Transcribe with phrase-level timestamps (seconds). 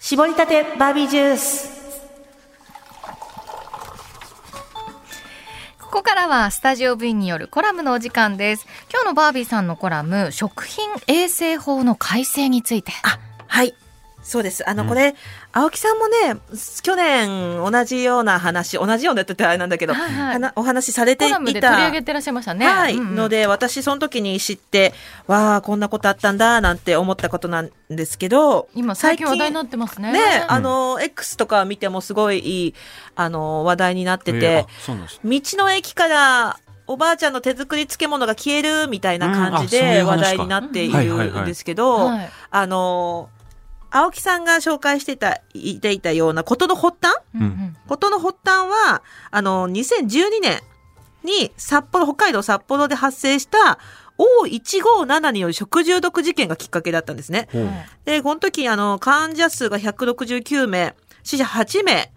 [0.00, 1.78] 絞りたてバービージュース。
[5.80, 8.66] ここからはスタジオ V によるコラムのお時間です。
[8.90, 12.92] 今日のバービーさんのコラム、食品衛生法の改正について。
[13.02, 13.74] あ、はい。
[14.28, 14.68] そうです。
[14.68, 15.14] あの、これ、
[15.52, 16.36] 青木さんもね、
[16.82, 20.32] 去年同じような話、同じようなって言ったらあれなんだけど、はいはい。
[20.34, 22.66] はなお話しされていコラムで取り上げてらっしゃいましたね。
[22.66, 23.16] はい、うんうん。
[23.16, 24.92] ので、私、その時に知って、
[25.26, 30.12] わあ、こんなことあったんだ、なんて思ったことなんですけど、今最近話題になってますね。
[30.12, 32.74] ね、あの、X とか見てもすごいいい、
[33.16, 35.20] あの、話題になってて、えーあそうなんです。
[35.24, 42.30] 道の駅から、おばあちゃんの手作り漬物が消えるみたいな感じで話題になっているんですけど、はい。
[42.50, 43.28] あの、
[43.90, 47.16] 青木さんが紹介してた、言っていたようなことの発端？
[47.34, 47.42] うん。
[47.42, 50.60] うんことの発端は、あの、2012年
[51.24, 53.78] に札幌、北海道札幌で発生した
[54.18, 57.48] O157 による食中毒事件がきっかけだったんですね。
[58.04, 62.12] で、この時、あの、患者数が169名、死者8名、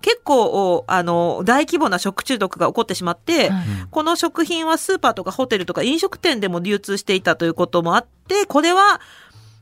[0.00, 3.64] 結構、あの、大規模な食中毒が起こってしまって、はい。
[3.90, 9.00] この食品はスーパーとかホテルとか飲食店でも流通していたということもあって、これは、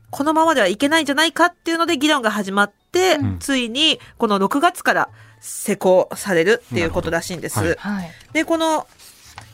[0.09, 7.75] このままではいけないんじゃないかっていうので議論が始まって、うんついにこの6月から施行されるっていうことらしいんです。
[7.77, 8.11] はい。
[8.33, 8.87] で、この、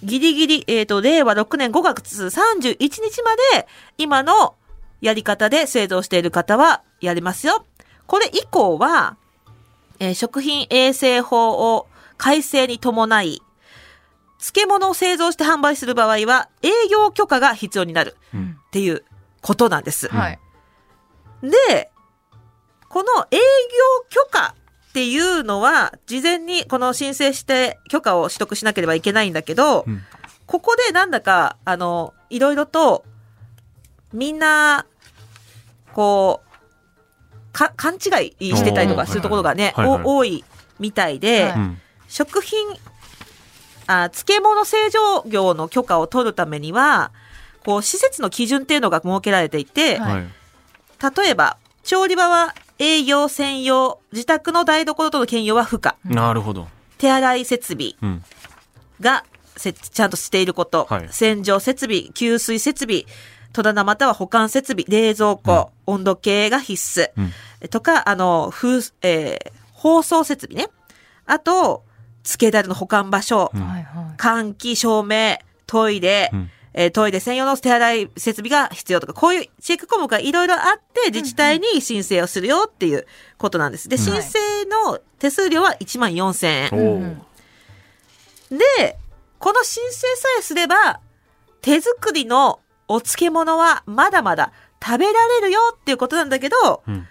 [0.02, 4.56] ギリギリ、えっ、と、令和6年5月31日まで、今の
[5.02, 7.66] やり方で製造している方はやりますよ。
[8.08, 9.18] これ以降は、
[10.00, 11.88] えー食品衛生法を
[12.18, 13.42] 改正に伴い、
[14.40, 19.04] 漬物を製造して販売する場合は、営業許可が必要になるうんっていう
[19.42, 20.08] ことなんです。
[20.08, 20.40] はい。
[21.44, 21.92] で、
[22.88, 23.42] この営業
[24.10, 24.56] 許可
[24.90, 30.02] っていうのは、事前にこの申請して許可を取得しなければいけないんだけど、うん。
[30.46, 33.04] ここでなんだか、あの、いろいろと、
[34.14, 34.86] みんな、
[35.94, 37.98] こう、か、勘違
[38.40, 40.02] いしてたりとかするところがね、はいはい。
[40.04, 40.46] 多い
[40.80, 41.82] みたいで、はいうん。
[42.08, 42.60] 食品、
[43.88, 47.12] あ、漬物製造業の許可を取るためには、
[47.66, 50.28] こう、施設の基準っていうのが設けられていて、はいはい
[51.16, 55.98] 例えば、調理場は営業専用、自宅の台所との兼用は不可。
[56.06, 56.68] なるほど。
[56.98, 58.24] 手洗い設備うん。
[59.02, 59.26] が
[59.58, 60.86] せちゃんとしていること。
[60.90, 63.04] はい洗浄設備、給水設備、
[63.52, 67.10] 戸棚または保管設備、冷蔵庫、温度計が必須。
[67.18, 67.22] う
[67.66, 67.68] ん。
[67.70, 70.72] とか、あの、風、えー放送設備ね。
[71.26, 71.84] あと、
[72.24, 74.18] 漬けだれの保管場所、うんはいはい。
[74.18, 83.06] 換気、照明、トイレ、うんえートイレ専用の手洗い設備が必要とか、こういうチェック項目がいろいろあって、自治体に申請をするよっていう
[83.38, 83.90] ことなんです。
[83.90, 86.70] で、うん申請の手数料は1万4000円。
[86.74, 88.98] おうんーで、
[89.40, 91.00] この申請さえすれば、
[91.62, 94.52] 手作りのお漬物はまだまだ
[94.84, 97.08] 食べられるよっていうことなんだけど、うん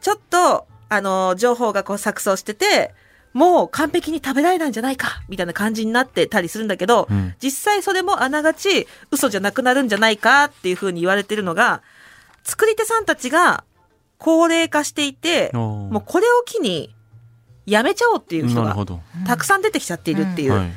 [0.00, 2.92] ちょっと、あの、情報がこう錯綜してて、
[3.32, 11.82] もう完璧に食べられないんじゃないか、みたいな感じになってたりするんだけど、うん実際それもあながち嘘じゃなくなるんじゃないかっていうふうに言われてるのが、
[12.44, 13.64] 作り手さんたちが
[14.18, 16.94] 高齢化していて、もうこれを機に
[17.66, 18.76] やめちゃおうっていう人が。
[19.26, 20.70] たくさん出てきちゃっているっていう、はい。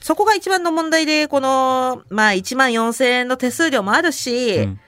[0.00, 4.80] そこが一番の問題で、この、まあ1万4000円の手数料もあるし、うん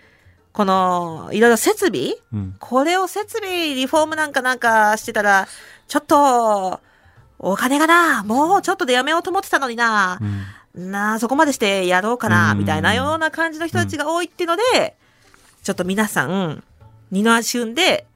[0.50, 2.14] この、いろいろ設備？
[2.32, 2.56] うん。
[2.58, 5.46] これを設備、リフォームなんかなんかしてたら、
[5.88, 6.80] ちょっと、
[7.40, 10.18] お金がな、もうちょっとでやめようと思ってたのにな
[10.74, 14.96] う、んなあ、そこまでしてやろうかな、うんみたいなような感じの人たちが多いっていうので、
[15.62, 16.62] ちょっと皆さん、
[17.10, 18.06] 二の足踏んで、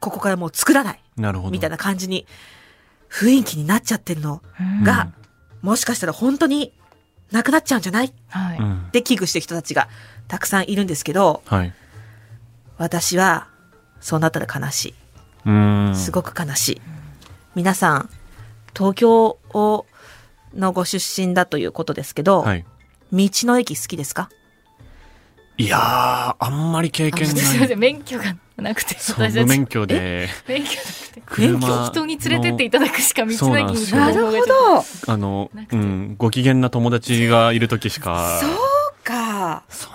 [0.00, 1.50] ここからもう作らない、なるほど。
[1.50, 2.26] みたいな感じに、
[3.10, 5.08] 雰囲気になっちゃってるのうんが、
[5.62, 6.72] もしかしたら本当に
[7.32, 8.06] なくなっちゃうんじゃない？
[8.06, 8.58] っはい。
[8.58, 8.88] うん。
[8.92, 9.88] て危惧してる人たちが
[10.28, 11.72] たくさんいるんですけど、はい。
[12.76, 13.48] 私は、
[14.00, 14.94] そうなったら悲しい。
[15.46, 15.94] うん。
[15.96, 16.82] すごく悲しい。
[17.58, 18.08] 皆さん、
[18.72, 19.86] 東京を
[20.54, 22.64] のご出身だということですけど、はい。
[23.12, 24.30] 道の駅好きですか？
[25.56, 27.76] いやー、あんまり経験ない。
[27.76, 31.22] 免許がなくて、そう、私た免許で、免許なくて。
[31.26, 35.12] 車人に連れてっていただくしか道の駅になんですよ行く方法がちょっとど。
[35.12, 38.38] あのうん、ご機嫌な友達がいる時しか。
[38.40, 38.52] そう
[39.02, 39.64] か。
[39.68, 39.88] そ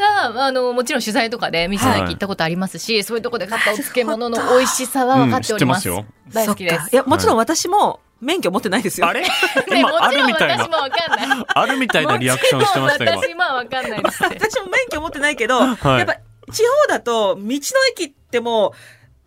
[0.00, 0.34] うなんですよ。
[0.34, 5.88] ただ、あの、もちろん取材とかで道の駅行ったことありますし、そういうとこで買ったお漬物の美味しさは分かっております。
[5.90, 6.88] うん知って大好きです。
[6.92, 9.08] いや、もちろん私も免許持ってないですよ。
[9.08, 9.22] あれ？
[9.70, 11.46] ね、もちろんるみたいな私も、分かんない。
[11.46, 13.38] あるみたいなリアクションしてました今もちろん。
[13.38, 14.22] 私も分かんないです。
[14.22, 16.16] 私も免許持ってないけど、はいやっぱ
[16.52, 17.58] 地方だと道の
[17.92, 18.72] 駅ってもう、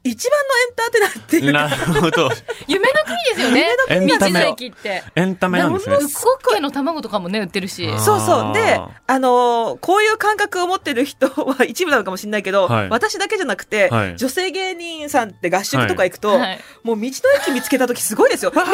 [0.03, 2.29] 一番のエンターテイナーっていうなるほど。
[2.67, 2.82] 夢
[3.31, 3.65] の国ですよね。
[3.87, 4.47] 道のエンタメ。
[4.49, 5.03] 駅って。
[5.15, 6.01] エンタメなんですねな。
[6.01, 7.87] るコッケの卵とかもね、売ってるし。
[7.99, 8.53] そうそう。
[8.53, 17.07] であのーこういう感覚を持ってる人は一部なのかもしれないけど、はい私だけじゃなくて、はい女性芸人さんって合宿とか行くと、はいもう道の
[17.41, 18.51] 駅見つけた時すごいですよ。
[18.51, 18.73] 道の駅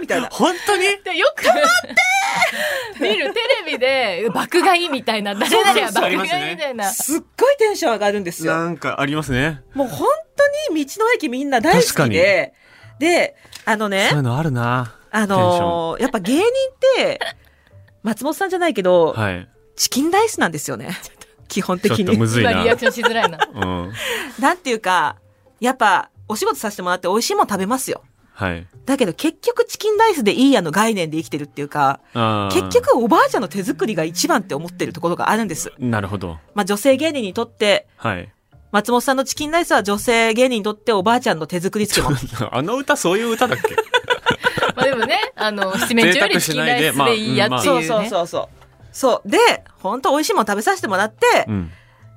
[0.00, 0.28] みたいな。
[0.30, 0.82] 本当に？
[1.04, 1.44] でよく
[3.00, 6.16] 見るテレビで爆買いみたいな 誰々は爆買い
[6.54, 8.54] みたいな、すっごいテンション上がるんですよ。
[8.56, 9.62] なんかありますね。
[9.74, 10.08] もう本
[10.68, 12.54] 当に道の駅みんな大好きで、
[12.98, 14.94] で、あのねそういう、のあるな。
[15.10, 16.48] あのーやっぱ芸人っ
[16.96, 17.20] て、
[18.02, 19.48] 松本さんじゃないけど、はい。
[19.76, 20.90] チキンライスなんですよね。
[21.48, 22.26] 基本的ちょっとむに。
[22.26, 22.52] ずいな。
[22.52, 23.92] 今リアクションしづらいなうん。
[24.38, 25.16] なんていうか、
[25.60, 28.02] やっぱ、お仕事させてもらって美味しいもの食べますよ。
[28.34, 28.66] はい。
[28.84, 32.00] だけど結局チキンライスでいいやの概念で生きてるっていうか、
[32.52, 35.72] 結局おばあちゃんの手作りが一番って思ってるところがあるんです。
[35.78, 36.38] なるほど。
[36.54, 38.33] まあ女性芸人にとって、はい。
[38.74, 42.18] 松本さんのチキンライスは女性芸人にとっておばあちゃんの手作り漬物。
[42.52, 43.76] あの歌そういう歌だっけ？
[44.74, 48.48] まあでもねあの七面鳥よりチキンライスでいいやっていうね、そうそうそうそう。
[48.90, 49.30] そう。
[49.30, 49.38] で、
[49.78, 51.70] 本当美味しいもの食べさせてもらって、うん。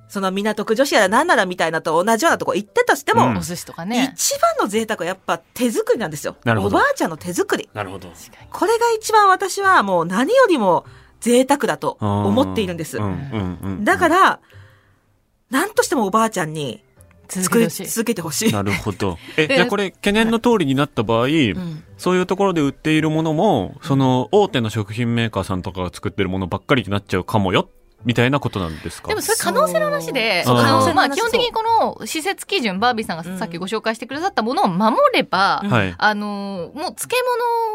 [0.07, 6.37] その港区女子やら何ならみたいなと同じようなとこ行ってたとしても、うんお寿司とかね一番の贅沢はやっぱ手作りなんですよ。
[6.43, 7.69] なるほどおばあちゃんの手作り。
[7.75, 8.11] なるほど。
[8.51, 10.85] これが一番私はもう何よりも
[11.19, 13.03] 贅沢だと思っているんですうん。
[13.03, 13.85] うんうん。
[13.85, 14.39] だから、
[15.49, 16.83] 何としてもおばあちゃんに
[17.29, 18.51] 作り続けてほしい。
[18.51, 19.17] なるほど。
[19.37, 27.69] え、でじゃあこれ、懸念の通りになった場合、んそういうところで売っているものも、その、大手の食品メーカーさんとかが作ってるものばっかりになっちゃうかもよ、
[28.05, 29.09] みたいなことなんですか？
[29.09, 31.63] でもそれ可能性の話で、可能性の、まあ、基本的にこ
[31.99, 35.95] の施設基準、バービーさんがさっきご紹介してくださったものを守れば、うんはい。
[35.97, 37.09] あの、もう漬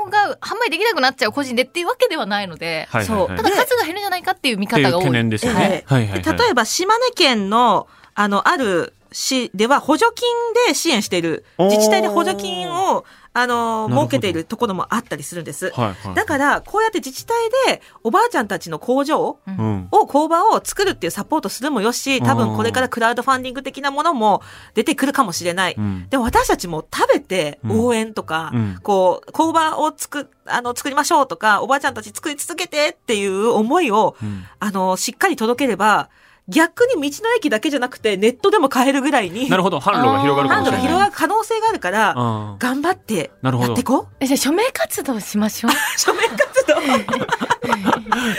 [0.04, 3.28] 物が販売できなくなっちゃう個人でっていうわけではないので、はいはいはい。
[3.28, 5.06] そうただ数が減るんじゃないかっていう見方が多い。
[5.06, 5.18] いね。
[5.18, 6.22] はいはいはい。
[6.22, 10.28] で例えば島根県の、あの、ある市では補助金
[10.68, 13.04] で支援している、自治体で補助金を、
[13.34, 15.70] あの、設けているところもあったりするんです。
[15.70, 16.14] はいはい。
[16.14, 17.34] だから、こうやって自治体
[17.66, 19.88] でおばあちゃんたちの工場うん。
[19.90, 24.42] を、工場を作るっていうサポートするもよし、多分これからクラウドファンディング的なものも
[24.74, 25.74] 出てくるかもしれない。
[25.76, 36.10] うんでも私たちも食べてうん応援とか、うんこう、工場を作、あの、作りましょうとか、おばあちゃんたち作り続けてっていう思いを、うんあの、しっかり届ければ、
[36.48, 39.78] 逆に道の駅だけじゃなくて、ネットでも買えるぐらいに、なるほど。
[39.78, 40.80] 販路が広がるか販路がもしれない。
[40.82, 42.14] 広がる可能性があるから、
[42.58, 44.06] 頑張ってなるほどやっていこう。
[44.20, 45.70] えじゃあ署名活動しましょう。
[45.98, 47.42] 署名活動？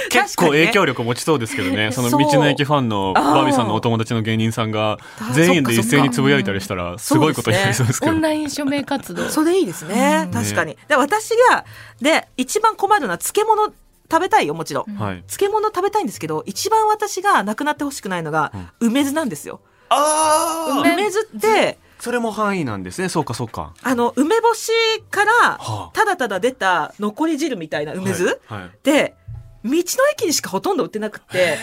[0.10, 1.92] 結構影響力持ちそうですけどね。
[1.92, 4.98] その道の駅ファンのバービーさんのお友達の芸人さんが
[5.34, 8.22] 全員で一斉につぶやいたりしたらすごいことになりそうですけどオン。
[8.22, 9.30] ライン署名活動。
[9.30, 10.30] それいいですね。
[10.32, 10.78] 確かに。
[10.88, 11.66] で、私が、
[12.02, 13.74] で、一番困るのは漬物
[14.13, 14.95] 食べたいよ、もちろん。
[14.95, 15.24] はい。
[15.24, 19.62] 漬物食べたいんですけど、一番私がなくなってほしくないのが、梅酢なんですよ。
[19.89, 23.10] あ梅酢って、それも範囲なんですね。
[23.10, 23.74] そうかそうか。
[23.81, 24.71] あの、梅干し
[25.10, 29.15] からはあ、ただただ出た残り汁みたいな梅酢、はいはいで、
[29.63, 29.81] 道の
[30.13, 31.57] 駅にしかほとんど売ってなくって、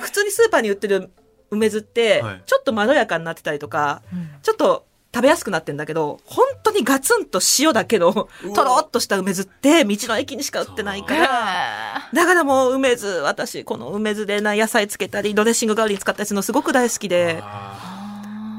[0.00, 1.10] 普通にスーパーに売ってる
[1.50, 4.86] 梅酢ってはい、ちょっとまろやかになってたりとか、うんちょっと
[5.18, 17.42] 食べやすくなってんだけど、本当にガツンと塩だけの、とろっとした梅酢って、道の駅にしか売ってないから、だからもう梅酢、私、この梅酢でな野菜つけたり、ドレッシング代わりに使ったりするのすごく大好きで、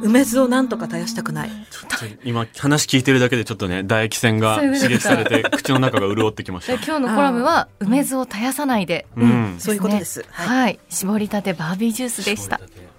[0.03, 1.49] 梅酢をなんとか絶やしたくない。
[1.49, 6.83] ちょっと今話聞いてるだけでちょっとね、唾液腺が刺激されて口の中が潤ってきましでた。
[6.85, 9.07] 今日のコラムは梅酢を絶やさないで。
[9.15, 9.55] うん。
[9.59, 10.25] そういうことです。
[10.29, 10.79] はいはい。
[10.89, 12.57] 絞りたてバービージュースでした。
[12.57, 12.98] 絞りたて